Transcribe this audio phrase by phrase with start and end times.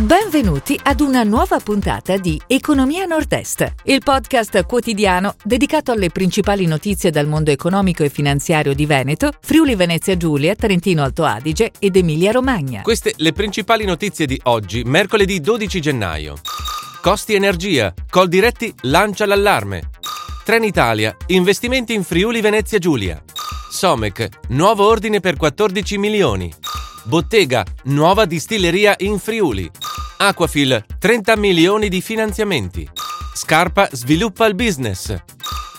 [0.00, 7.10] Benvenuti ad una nuova puntata di Economia Nord-Est, il podcast quotidiano dedicato alle principali notizie
[7.10, 12.30] dal mondo economico e finanziario di Veneto, Friuli Venezia Giulia, Trentino Alto Adige ed Emilia
[12.32, 12.80] Romagna.
[12.80, 16.36] Queste le principali notizie di oggi, mercoledì 12 gennaio.
[17.02, 19.90] Costi energia, Coldiretti lancia l'allarme.
[20.46, 23.22] Trenitalia, investimenti in Friuli Venezia Giulia.
[23.70, 26.50] Somec, nuovo ordine per 14 milioni.
[27.02, 29.70] Bottega, nuova distilleria in Friuli.
[30.22, 32.86] Aquafil, 30 milioni di finanziamenti.
[33.34, 35.16] Scarpa sviluppa il business.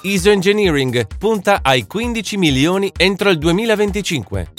[0.02, 4.53] ISO Engineering punta ai 15 milioni entro il 2025.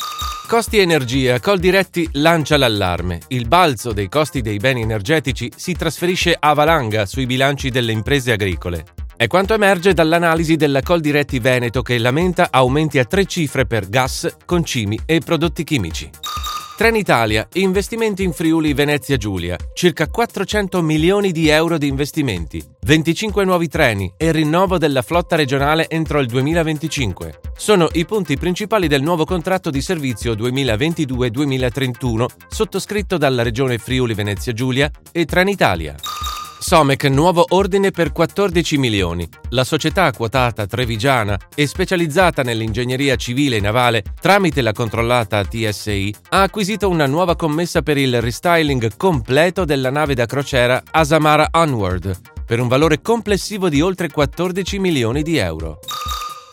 [0.46, 3.22] Costi energia, Coldiretti lancia l'allarme.
[3.28, 8.30] Il balzo dei costi dei beni energetici si trasferisce a valanga sui bilanci delle imprese
[8.30, 8.84] agricole.
[9.16, 14.32] È quanto emerge dall'analisi della Coldiretti Veneto che lamenta aumenti a tre cifre per gas,
[14.44, 16.08] concimi e prodotti chimici.
[16.82, 23.68] Trenitalia, investimenti in Friuli Venezia Giulia, circa 400 milioni di euro di investimenti, 25 nuovi
[23.68, 27.38] treni e rinnovo della flotta regionale entro il 2025.
[27.56, 34.52] Sono i punti principali del nuovo contratto di servizio 2022-2031 sottoscritto dalla Regione Friuli Venezia
[34.52, 35.94] Giulia e Trenitalia.
[36.62, 39.28] Somec nuovo ordine per 14 milioni.
[39.48, 46.42] La società quotata trevigiana e specializzata nell'ingegneria civile e navale tramite la controllata TSI ha
[46.42, 52.60] acquisito una nuova commessa per il restyling completo della nave da crociera Asamara Onward per
[52.60, 55.80] un valore complessivo di oltre 14 milioni di euro.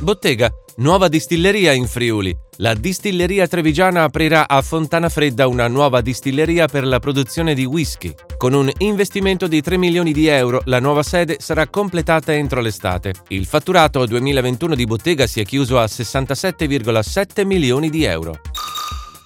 [0.01, 2.33] Bottega Nuova distilleria in Friuli.
[2.59, 8.13] La distilleria trevigiana aprirà a Fontana Fredda una nuova distilleria per la produzione di whisky.
[8.37, 13.13] Con un investimento di 3 milioni di euro, la nuova sede sarà completata entro l'estate.
[13.27, 18.39] Il fatturato 2021 di Bottega si è chiuso a 67,7 milioni di euro.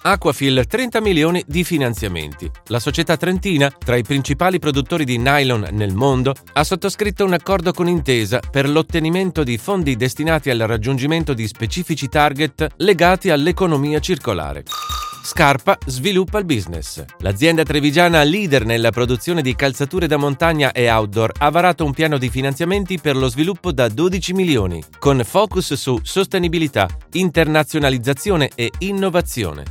[0.06, 2.50] Aquafil 30 milioni di finanziamenti.
[2.66, 7.72] La società trentina, tra i principali produttori di nylon nel mondo, ha sottoscritto un accordo
[7.72, 14.64] con Intesa per l'ottenimento di fondi destinati al raggiungimento di specifici target legati all'economia circolare.
[15.24, 17.02] Scarpa sviluppa il business.
[17.20, 22.18] L'azienda trevigiana leader nella produzione di calzature da montagna e outdoor ha varato un piano
[22.18, 29.62] di finanziamenti per lo sviluppo da 12 milioni, con focus su sostenibilità, internazionalizzazione e innovazione.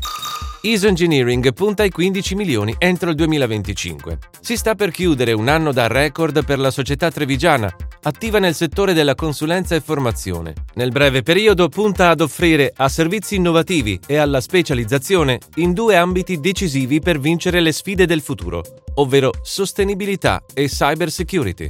[0.66, 4.18] ISO Engineering punta ai 15 milioni entro il 2025.
[4.40, 7.70] Si sta per chiudere un anno da record per la società trevigiana,
[8.04, 10.54] attiva nel settore della consulenza e formazione.
[10.76, 16.40] Nel breve periodo punta ad offrire a servizi innovativi e alla specializzazione in due ambiti
[16.40, 18.64] decisivi per vincere le sfide del futuro,
[18.96, 21.70] ovvero sostenibilità e cyber security.